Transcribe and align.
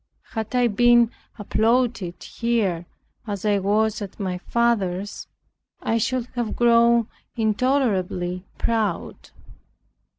Had 0.31 0.55
I 0.55 0.67
been 0.67 1.11
applauded 1.37 2.23
here 2.23 2.87
as 3.27 3.45
I 3.45 3.59
was 3.59 4.01
at 4.01 4.19
my 4.19 4.39
father's, 4.39 5.27
I 5.79 5.99
should 5.99 6.25
have 6.33 6.55
grown 6.55 7.07
intolerably 7.35 8.43
proud. 8.57 9.29